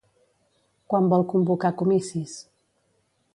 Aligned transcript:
Quan 0.93 1.09
vol 1.11 1.25
convocar 1.33 1.73
comicis? 1.83 2.35